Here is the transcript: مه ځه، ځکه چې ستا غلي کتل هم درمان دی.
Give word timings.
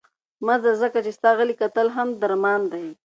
مه 0.45 0.55
ځه، 0.63 0.71
ځکه 0.81 0.99
چې 1.05 1.11
ستا 1.17 1.29
غلي 1.37 1.55
کتل 1.61 1.87
هم 1.95 2.07
درمان 2.21 2.61
دی. 2.71 2.85